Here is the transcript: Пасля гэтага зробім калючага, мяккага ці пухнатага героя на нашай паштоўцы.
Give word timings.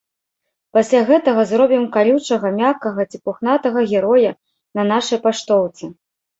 Пасля 0.77 1.01
гэтага 1.09 1.43
зробім 1.51 1.83
калючага, 1.97 2.47
мяккага 2.57 3.01
ці 3.13 3.21
пухнатага 3.29 3.87
героя 3.95 4.31
на 4.81 4.91
нашай 4.97 5.25
паштоўцы. 5.31 5.95